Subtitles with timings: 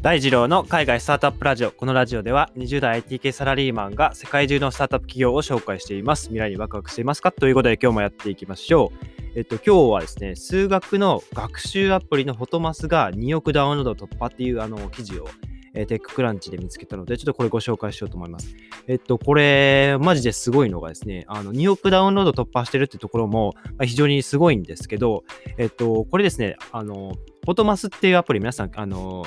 [0.00, 1.72] 大二郎の海外スタートアップラジオ。
[1.72, 6.26] このラジオでは20代 IT 系サラリーマンが世界中のスタートアップ企業を紹介しています。
[6.26, 7.32] 未来にワクワクしていますか？
[7.32, 9.06] ということで今日もやっていきましょう。
[9.34, 15.28] えっと、今日はですね、数学の学習アプリのフォトマスが2億ダウンロード突破っていうあの記事を
[15.74, 18.54] えー、テッククランチで見つけたので、ちょっとこれご紹介しようと思います。
[18.86, 25.24] えっと、これ、マジですごいのがですね、あの、2億ダウンロード突破してるってところも、ま、非常にすごいんですけど、
[25.56, 27.12] えっと、これですね、あの、
[27.44, 29.24] フォトマスっていうアプリ、皆さん、あの、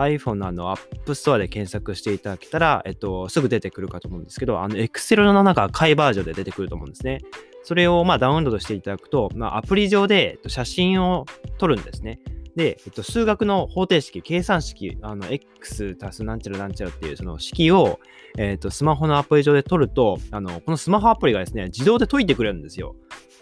[0.00, 7.20] iPhone のあの App Store で検索していただけたら、えっと、すぐ出てくるかと思うんですけど、あの、Excel の中、赤いバージョンで出てくると思うんですね。
[7.64, 11.26] それをまあダウンロードしていただくと、まあ、アプリ上で写真を
[11.58, 12.20] 撮るんですね。
[12.56, 14.98] で、えっと、数学の方程式、計算式、
[15.30, 18.00] x 足すなんちゃらなんちゃらっていうその式を、
[18.36, 22.96] えっと、スマホのアプリ上で取ると、あの、このスマホアプリがですね、自動で解いてくれるんですよ。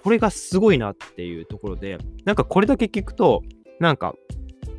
[0.04, 3.42] これがすごいなっていうところで、なんかこれだけ聞くと、
[3.80, 4.14] なんか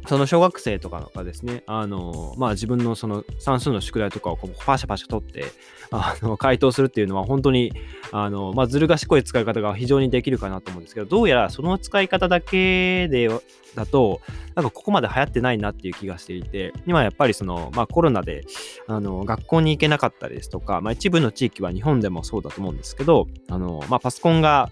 [0.07, 5.45] その小学生とかがですね、あの、まあ自分のその算数の宿題とかをこうパシャパシャ取って、
[5.91, 7.73] あの、回答するっていうのは本当に、
[8.11, 13.29] あの、まあずる賢い使い方が非常にできるかなと思うんですけど、どうやらその使い方だけで、
[13.75, 14.21] だと、
[14.55, 18.43] なんかここまで流行ってないなっていう気がしていて、今やっぱりその、まあコロナで、
[18.87, 24.71] あの、学校に行けなかったりですとか、まあ一部の地域は日本でもそうだと思うんですけど、あの、まあパソコンが、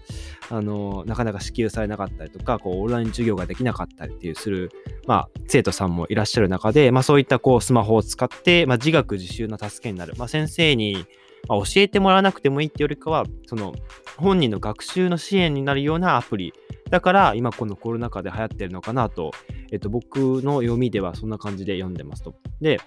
[0.50, 4.70] あの、なかなか支給されなかったりとか、こう、オンライン授業ができなかったりっていうする、
[5.06, 10.14] まあ、生徒さんもいらっしゃる中で、まあ、そういったこう、スマホを使って、まあ、自学自習の助けになる。
[10.16, 11.06] まあ、先生に、
[11.48, 13.74] 教えてもらわなくてもいいっていうよりかは、その、
[14.16, 16.52] 本人の学習の支援になるようなアプリ。
[16.90, 19.30] だから、今このコロナ禍で流行ってるのかなと、
[19.70, 22.34] えっと、僕の読みではそんな感じで読んでますと。
[22.60, 22.80] で、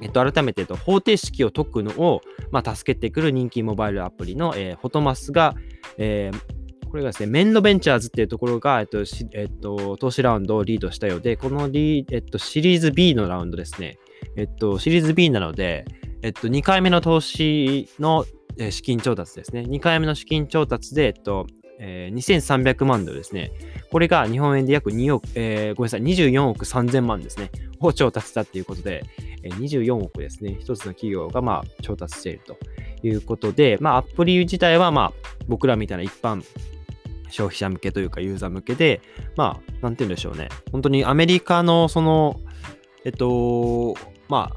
[0.00, 5.54] えっと、改めて、と、方程式を解くのを、まあ、助けてくる人気モバイルアプリの、え、フォトマスが、
[5.96, 6.32] え
[6.94, 13.98] これがですね、メンドベンチャーズっていうところが、えっと、えっと、投資ラウンドをリードしたようで、このリ、えっと、シリーズ B のラウンドですね。
[14.36, 15.86] えっと、シリーズ B なので、
[16.22, 18.24] えっと、2回目の投資の
[18.70, 19.62] 資金調達ですね。
[19.62, 21.48] 2回目の資金調達で、えっと、
[21.80, 23.50] えー、2300万ドルですね。
[23.90, 27.50] これが日本円で約2億、えー、ごめんなさい、24億3000万ですね。
[27.80, 29.02] を調達したっていうことで、
[29.42, 30.58] えー、24億ですね。
[30.60, 32.56] 一つの企業がまあ調達していると
[33.02, 35.12] いうことで、まあアプリ自体はまあ
[35.48, 36.40] 僕らみたいな一般
[37.34, 39.00] 消費者向けというかユーザー向けで、
[39.36, 40.48] まあ、なんて言うんでしょうね。
[40.70, 42.40] 本当にアメリカのその、
[43.04, 43.94] えっと、
[44.28, 44.56] まあ、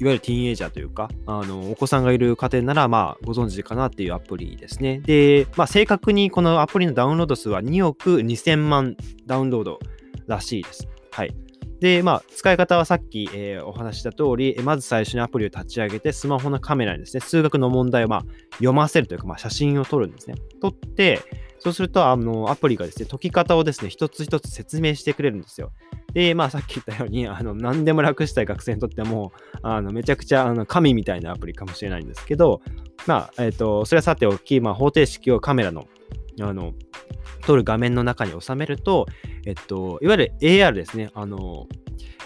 [0.00, 4.98] いわゆるティーンエイジャーというか、あの、お子さんがいる家庭なら、まあ、ご存知かなっていうアプリですね。
[4.98, 8.96] で、まあ、正確にこのアプリのダウンロード数は2億2000万
[9.26, 9.78] ダウンロード
[10.26, 10.88] らしいです。
[11.12, 11.34] はい。
[11.80, 18.24] で、まあ、使い方はさっき、えー、お話した通り、まず最初にアプリを立ち上げて、スマホのカメラにですね、数学の問題をまあ
[18.54, 20.34] 読ませるというか、まあ、写真を撮るんですね。
[20.60, 21.20] 撮って、
[21.58, 25.72] そうすると、あの、アプリがですね、解き方をですね、一つ一つ説明してくれるんですよ。
[26.12, 29.32] で、まあ、さっき言ったように、あの、何でも楽したい学生にとっても、
[29.62, 32.60] あの、めちゃくちゃ、あの、神みたいなアプリかもしれないんですけど、
[33.06, 35.86] まあ、えっ、ー、と、それはさておき、まあ、方程式をカメラの、
[36.40, 36.74] あの、
[37.46, 39.06] 撮る画面の中に収めると、
[39.46, 41.66] えっと、いわゆる AR ですね、あの、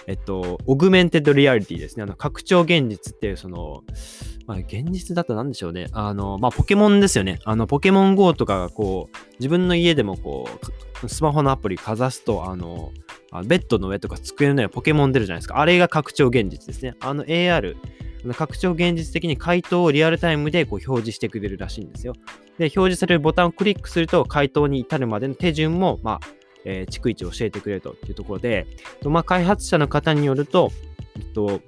[0.06, 2.03] えっと、 augmented reality ですね。
[2.03, 3.84] あの、拡張現実っていう、その、
[4.47, 5.88] まあ、現実だと何でしょうね。
[5.92, 7.38] あの、まあ、ポケモンですよね。
[7.44, 10.48] あの、ポケモン GO とかがこう、自分の家でもこ
[11.03, 12.92] う、スマホのアプリかざすと、あの、
[13.44, 15.58] ベッドの上とか机の上ポケモン出るじゃないですか。
[15.58, 16.94] あれが拡張現実ですね。
[17.00, 17.76] あの AR、
[18.34, 22.12] 拡張現実的に回答をリアルタイムでこう表示してくれるらしいんですよ。
[22.59, 26.20] で、表示されるボタンをクリックすると、回答に至るまでの手順も、まあ、
[26.64, 28.66] えー、逐一教えてくれるというところで、
[29.04, 30.70] まあ、開発者の方によると、
[31.16, 31.60] えっと、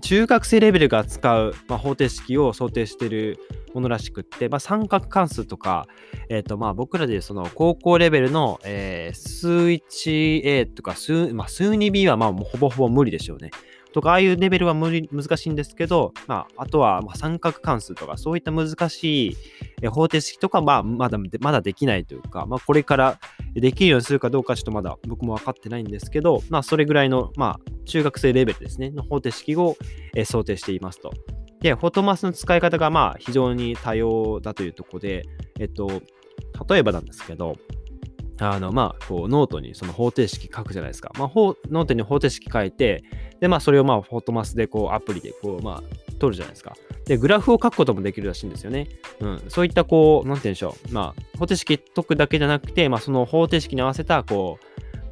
[0.00, 3.38] 中学生レベルが使う、まあ、方程式を想定している
[3.74, 5.86] ものらしくって、まあ、三角関数とか、
[6.28, 13.50] え、ー、とまあ僕らでその高校レベルの、えー、数 1A とか数,、まあ、数 2B はまあほぼほぼ無理でしょうね。
[13.92, 19.36] とか、ああいうレベルは難しいんですけど、まあ、あとはま三角関数とか、そういった難し
[19.82, 23.18] い方程式とか、まあ、まだまだできないというか、まあ、これから
[23.54, 29.76] できるようにするかどうかちょっとまだ僕も分かってないんですけど、まあ、それぐらいの、まあ、中学生レベルですね、の方程式を、
[30.24, 31.12] 想定していますと。
[31.60, 35.24] で、 Photomath の使い方が、まあ、非常に多様だというところで、
[35.58, 35.88] えっと、
[36.68, 37.56] 例えばなんですけど、
[38.38, 41.12] あの、まあ、こう、ノートにその方程式書くじゃないですか。
[41.18, 43.04] まあ、ノートに方程式書いて、
[43.40, 46.76] で、まあ、それをまあ、 Photomath で、こう、アプリで、こう、まあ、撮るじゃないですか。
[47.06, 48.88] で、グラフを書くこともできるらしいんですよね。
[49.20, 49.42] うん。
[49.48, 50.92] そういった、こう、なんて言うんでしょう。
[50.92, 54.58] まあ、方程式解くだけじゃなくて、まあ、その方程式に合わせた、こ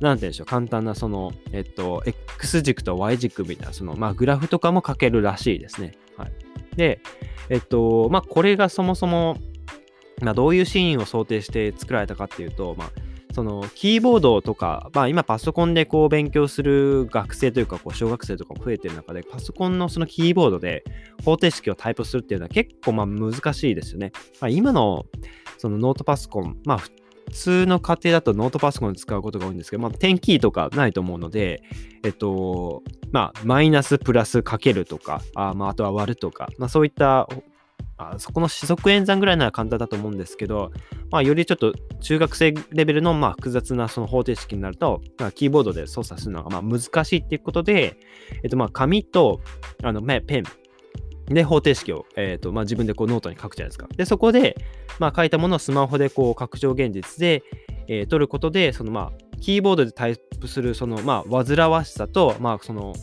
[0.00, 0.46] う、なんて言うんでしょう。
[0.46, 5.94] 簡単な、その、えっと、X 軸と Y 軸みたいな、その、まあ、グラフとかも書けるらしいですね。
[6.16, 6.32] はい。
[6.76, 7.00] で、
[7.48, 9.38] えっと、まあ、これがそもそも、
[10.20, 12.90] まあ、どういうシーンを想定して作られたかっていうと、まあ、
[13.38, 20.82] そのキーボードとか、まあ、今パソコンでこう勉強する学生というかこう小学生とかも増えてる中でパソコンのそのキーボードで
[21.24, 24.10] 方程式をタイプするっていうのは結構まあ難しいですよね。
[24.40, 25.06] まあ、今の
[25.56, 26.90] そのノートパソコン、まあ普
[27.30, 31.62] 通の家庭だとノートパソコンで使うことが多いんですけど、まあ、点キーとかないと思うので、
[32.02, 32.82] えっと、
[33.12, 37.28] まあ、マイナス、プラス、かけるとか、あ,、まあ、あとは割るとか、まあ、そういった
[37.98, 40.70] あそこの四則演算ぐらいなら簡単だと思うんですけど、
[41.10, 47.98] まあ、よりちょっと中学生レベルのまあ複雑なその方程式になると、まあ、キーボードで操作するのがまあ難しいっていうことで、
[48.42, 49.40] えっと、まあ紙と
[49.82, 50.44] あのペン
[51.34, 53.86] で方程式を、えっとまあ、自分でこうノートに書くじゃないですか。
[53.96, 54.56] で、そこで、
[54.98, 57.42] まあ、書いたものをスマホでこう拡張現実で、
[57.88, 62.94] えー、撮ることで、そのまあキーボードでタイプするそのまあ煩わしさと、まあその、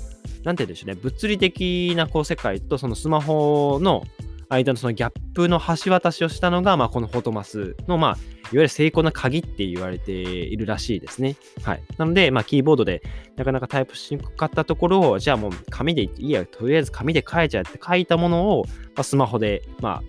[0.43, 4.03] なんて言うんでしょうね、物理的なこう世界とそのスマホの
[4.49, 8.17] 間のそのギャップの橋渡しをしたのが、まあ、この Photomath の、まあ、いわ
[8.51, 11.35] ゆる成功な鍵って言われているらしいですね。
[11.63, 11.83] はい。
[11.97, 13.01] なので、まあ、キーボードで
[13.35, 20.03] なかなかタイプしにくかったところを、じゃあもう紙でいいや、とりあえず紙で書いちゃって書いたものを、まあ、スマホで、まあ、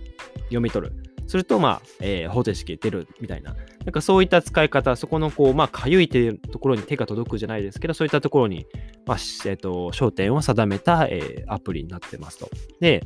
[0.45, 0.93] 読み取る。
[1.27, 3.55] すると、まあ、えー、方程式出るみたいな。
[3.85, 8.67] なんかそういった使い方、そこのこう、まあ、かゆいっていうところに手が届くじゃないですけど、そういったところに、
[9.07, 9.17] まあ、
[9.47, 12.49] えっ、ー、と、焦点を定めた、えー、アプリになってますと。
[12.81, 13.03] で、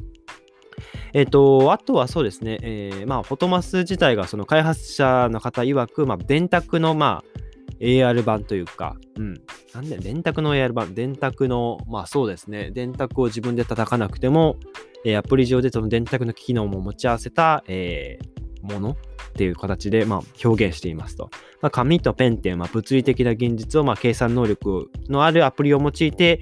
[1.12, 7.40] えっ、ー、と、あとはそうですね、えー、まあ、フォトマス自体がその開発者の方曰く、まあ、電卓の、まあ、
[7.80, 9.40] AR 版というか、うん。
[9.74, 14.56] なんで、電卓の AR 版、電卓の、まあそうですね、電卓を自分で叩かなくても、
[15.04, 18.96] えー、アプリ上でその電卓の機能も持ち合わせた、えー、ものっ
[19.32, 21.30] ていう形で、まあ、表現していますと。
[21.62, 26.40] まあ、紙とペンっていう、まあ、物理的な現実を、まあ、計算能力のあるアプリを用いて、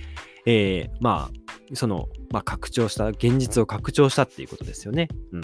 [0.50, 5.08] えー、まあ、その、まあ、拡張した、現実を拡張したっていうことですよね。
[5.32, 5.42] うん。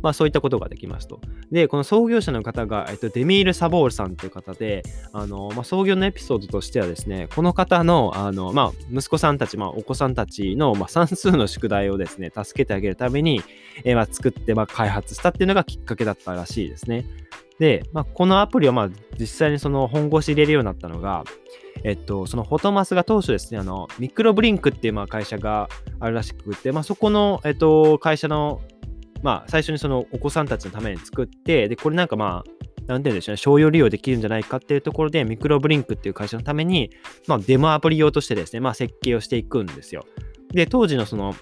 [0.00, 1.20] まあそういったことができますと。
[1.50, 13.42] で、この創業者の方が、えっと、デミール・サボールさんっていう方で、あの、まあ、創業のエピソードとしてはですね、この方の、あの、まあ、息子さんたち、まあ、お子さんたちの、まあ、算数の宿題をですね、助けてあげるために、
[13.84, 17.04] えー、まあ、作って、まあ、開発したっていうのがきっかけだったらしいですね。
[17.58, 21.24] で、まあ、このアプリをまあ実際にその本腰入れるようになったのが、
[21.84, 25.68] えっと、そのフォトマスが当初ですね、あの、ミクロブリンクっていうまあ会社が
[26.00, 28.60] あるらしくて、まあ、そこの、えっと、会社の、
[29.22, 32.50] まあ、最初にそのお子さんたちのために作って、で、これなんかまあ、
[32.86, 36.90] なんて言うんでしょうね、商用利用できるんじゃないかっていうところで、ミクロブリンクっていう会社のために、
[37.26, 40.04] まあ、デモアプリ用としてですね、まあ、設計をしていくんですよ。
[40.52, 41.34] で、当時のその、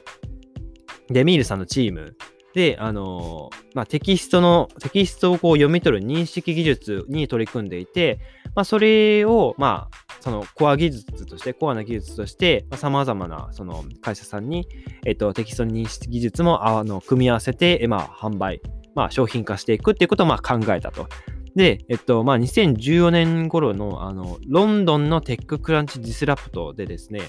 [1.08, 2.16] デミールさんのチーム
[2.56, 8.18] で、あのまあ、テキストの、テキストをこう読み取る認識技術に取り組んでいて、
[8.54, 14.66] まあ、それを、まあ、そのコア技術として、コアな技術として、さまざ、まなその会社さんに、
[15.04, 18.62] えっと、テキスト認識技術もあの組み合わせて、まあ、販売、
[18.94, 21.08] まあ、商品化していくっていうことをまあ考えたと。
[21.56, 27.22] で、えっと、まあ、2014年頃の、あの、ロンドンの TechCrunch Disrupt でですね、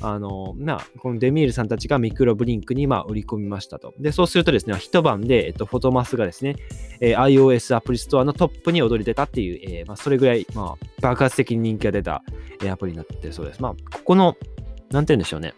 [0.00, 3.92] あの、まあ、このデミールさんたちが Microblink に、まあ、売り込みましたと。
[4.00, 6.56] で、そうするとですね、一晩で、えっと、 Photomath がですね、
[7.00, 12.22] えー、iOS App Store のトップに躍り出たっていう、えー、まあ、それぐらい、まあ、爆発的に人気が出た、
[12.62, 13.60] えー、アプリになってるそうです。
[13.60, 14.34] まあ、ここの、
[14.92, 15.52] なんて言うんでしょうね。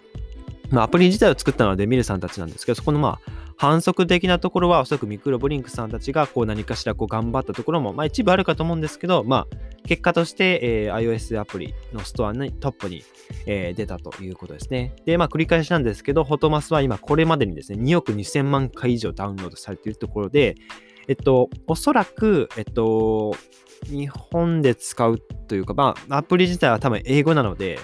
[0.71, 13.03] まあ、アプリ自体を作ったのはデミールさんたちなんですけど、そこのまあ、反則的なところはおそらくミクロブリンクさんたちがこう何かしらこう頑張ったところも、まあ、一部あるかと思うんですけど、まあ、結果として、えー、iOS アプリのストアにトップに、
[13.47, 14.95] えー、出たということですね。
[15.07, 20.57] で、まあ、繰り返しなんですけど、フォトマスは今これまでにですね、2億2000万回以上ダウンロードされているところで、
[21.09, 23.35] えっと、おそらく、えっと、
[23.85, 27.79] 日本で使うというか、まあ、アプリ自体は多分英語なので、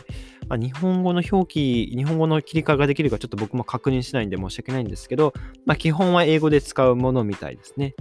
[0.54, 5.32] あ、日本語の表記、日本語の切り替えができるかちょっと僕も確認しないんで申し訳ないんですけど、
[5.66, 7.94] まあ、基本は英語で使うものみたいですね。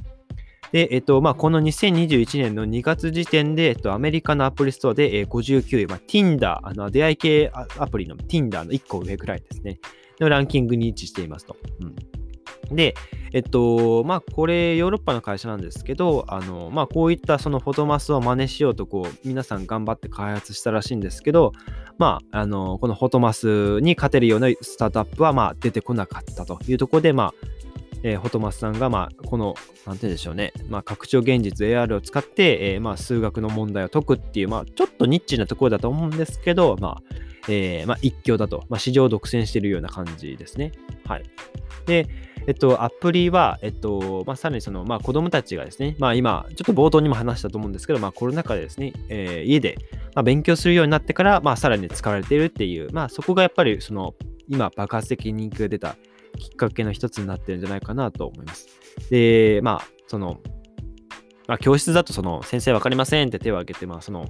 [0.72, 9.80] で、えっと、まあ、この2021年の2月時点で、えっと、アメリカのアプリストアで、えー、59位、まあ、Tinder、あの、出会い系アプリの Tinder の1個上くらいですね。
[10.20, 11.58] のランキングに位置していますと。
[11.82, 11.96] うん
[12.76, 12.96] で、
[13.34, 21.52] えっと、まあ、これ、ヨーロッパの会社なんですけど、あの、まあ、こういったそのフォトマスを真似しようと、こう、皆さん頑張って開発したらしいんですけど、
[22.02, 27.34] まあ、あの、このフォトマスに勝てるようなスタートアップは、まあ、出てこなかったというところで、まあ、
[28.02, 29.54] えー、フォトマスさんが、まあ、この、
[29.86, 40.72] なんて言うんでしょうね、まあ、拡張現実 AR を使って、えー、まあ、数学の問題を解くっていう、まあ、ちょっとニッチなところだと思うんですけど、まあ、えー、まあ、一強だと、まあ、市場を独占しているような感じですね。
[41.06, 41.24] はい。
[41.86, 42.08] で、
[42.48, 49.78] えっと、アプリは、えっと、まあ、さらにその、まあ、子供たちがですね、まあ、今、ちょっと冒頭にも話したと思うんですけど、まあ、コロナ禍でですね、えー、家で、
[50.16, 54.16] まあ、勉強するようになってから、まあ、さらに使われているっていう、まあ、そこがやっぱり、その、
[54.48, 55.96] 今、爆発的に人気が出た
[56.38, 58.68] きっかけの一つになってるんじゃないかなと思います。
[59.10, 60.40] で、まあ、その、
[61.48, 64.26] まあ、教室だとその先生わかりませんって手を挙げて、まあ、その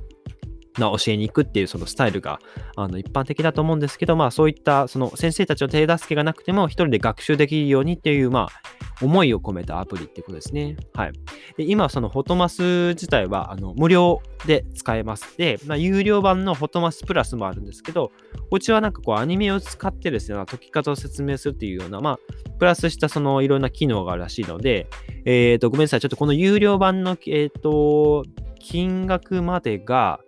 [0.78, 2.40] まあ、教えに行くっていうそのスタイルが
[2.76, 10.78] あの一般的だと思うんですけど、まあ、そういったその先生たちの手助けがなくても一人で学習できるようにっていう、まあ、思いを込めたアプリってことですね。
[10.94, 11.14] はい。
[11.58, 15.38] で今、そのフォトマス自体はあの無料で使えます。
[15.38, 18.12] で、まあ、有料版のフォトマスプラスもあるんですけど、
[18.50, 22.20] こちはなんかこうアニメを使ってですね、解き方を説明するっていうような、まあ、
[22.60, 24.88] プラスしたそのいろんな機能があるらしいので、
[25.26, 26.00] えっ、ー、と、ごめんなさい。
[26.00, 28.24] ちょっとこの有料版の、えっ、ー、と、
[28.60, 30.20] 金額までが、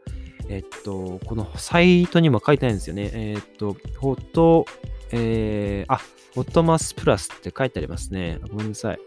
[0.50, 3.10] えっと、このサイトにも書いてないんですよね。
[3.14, 4.66] えっと、フォト、
[5.12, 5.98] えー、あ、
[6.34, 8.40] フォトマスプラスって書いてありますね。
[8.50, 9.00] ごめんなさい。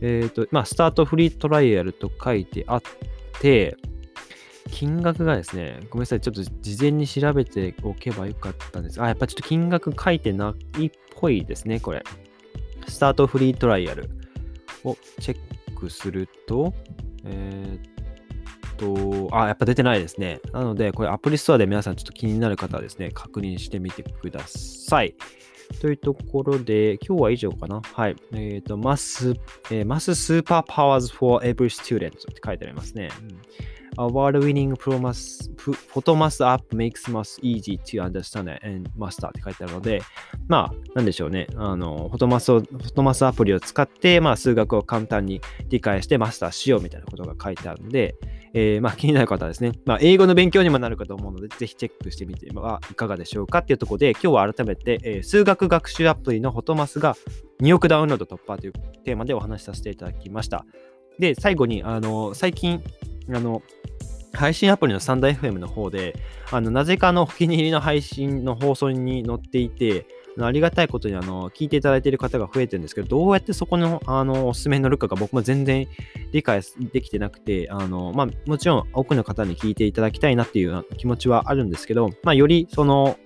[0.00, 2.82] えっと、まあ、スタートフリートライアルと書いてあっ
[3.40, 3.76] て、
[4.70, 9.00] 金額がですね、ごめんなさい、ちょっと事前に調べておけばよかったんです。
[9.00, 12.02] あ、やっぱちょっと金額書いてないっぽいですね、これ。
[12.88, 14.10] スタートフリートライアル
[14.84, 16.74] をチェックすると、
[17.24, 17.93] えー、
[18.84, 20.40] と、あ、やっぱ出てないですね。
[20.52, 25.14] なので、これアプリストアで皆さんちょっと気になる方はですね、確認してみてください。
[25.80, 27.80] というところで、今日は以上かな。
[27.82, 28.16] はい。
[28.32, 29.34] えっ、ー、と、マス、
[29.70, 33.08] えー、マススーパーパワーズ for every student って書いてありますね。
[33.22, 33.38] うん
[33.96, 40.02] Award-winning Photomas app makes math easy to understand and master って書いてあるので、
[40.48, 41.46] まあ、なんでしょうね。
[41.56, 48.16] あの、フォトマスを、フォトマスアプリを使って、まあ、数学を簡単に理解してマスターしようみたいなことが書いてあるので、
[48.56, 57.16] えー、まあ、気になる方はですね、まあ、英語の勉強にもなるかと思うので、ぜひチェックしてみてはいかがでしょうかっていうところで、今日は改めて、えー、数学学習アプリのフォトマスが
[57.60, 58.72] 2億ダウンロード突破という
[59.04, 60.64] テーマでお話しさせていただきました。
[61.18, 62.80] で、最後に、あの、最近、
[63.28, 63.62] あの、
[64.32, 66.14] 配信アプリのサンダー FM の方で、
[66.52, 70.06] あの、なぜかのお気に入りの配信の放送に載っていて、
[70.40, 75.86] ありがたいことにあの聞いていただいている方が増えてるんですけど、どうやってそこのあのおすすめに乗るかが僕も全然
[76.32, 76.60] 理解
[76.92, 83.18] できてなくて、あのまあ、もちろん多くの方に聞いていただきたいなっていう気持ちはあるんですけど、まあ、よりその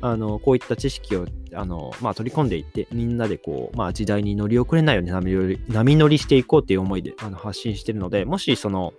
[0.00, 8.92] あのこういった知識をあの、まあ、取り込んでいって、みんなでこう、まあ、時代に乗り遅れないように波乗り波乗りしていこうっていう思いであの発信してるので、もしその、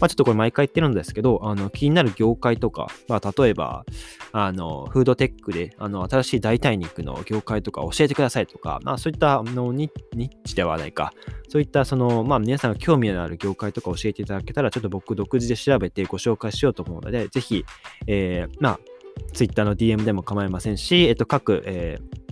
[0.00, 3.84] まあ、ちょっとこれ毎回言ってるんですけど、あの気になる業界とか、まあ、例えば、
[4.32, 11.12] あのフードテックであの新しい代替肉の業界とか教えてくださいとか、まあ、そういったのニッチではないか、
[11.48, 17.64] そういったその、まあ、皆さんが興味のある業界とか教えていただけたら、ちょっと僕独自で調べてご紹介しようと思うので、ぜひ、
[18.06, 18.80] えー、まあ、
[19.32, 22.22] Twitter の DM でも構いませんし、えっと、各、えー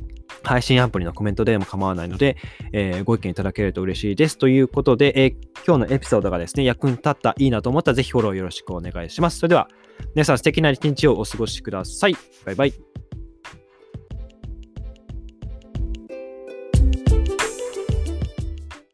[0.43, 2.37] 配信アプリのコメントでも構わないので、
[2.73, 4.39] えー、ご意見いただけると嬉しいです。
[4.39, 5.35] ということで、えー、
[5.67, 9.39] 今日のエピソードがですね、役に立った、いいなと思ったら、ぜひフォローよろしくお願いします。
[9.39, 9.69] それでは、
[10.15, 12.17] 皆さん素敵な一日をお過ごしください。
[12.45, 12.75] バイバイ。